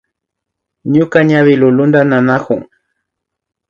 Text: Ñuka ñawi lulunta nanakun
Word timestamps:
Ñuka 0.93 1.19
ñawi 1.29 1.53
lulunta 1.61 2.01
nanakun 2.09 2.61